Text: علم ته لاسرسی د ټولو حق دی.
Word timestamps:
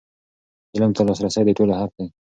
علم 0.73 0.91
ته 0.95 1.01
لاسرسی 1.07 1.41
د 1.45 1.49
ټولو 1.57 1.73
حق 1.79 1.91
دی. 1.97 2.07